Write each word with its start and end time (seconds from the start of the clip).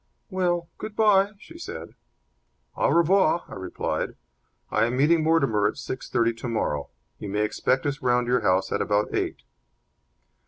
"Well, 0.31 0.67
good 0.79 0.95
bye," 0.95 1.33
she 1.37 1.59
said. 1.59 1.93
"Au 2.75 2.89
revoir," 2.89 3.43
I 3.47 3.53
replied. 3.53 4.15
"I 4.71 4.85
am 4.85 4.97
meeting 4.97 5.21
Mortimer 5.21 5.67
at 5.67 5.77
six 5.77 6.09
thirty 6.09 6.33
tomorrow. 6.33 6.89
You 7.19 7.29
may 7.29 7.43
expect 7.45 7.85
us 7.85 8.01
round 8.01 8.25
at 8.27 8.31
your 8.31 8.41
house 8.41 8.71
at 8.71 8.81
about 8.81 9.13
eight." 9.13 9.43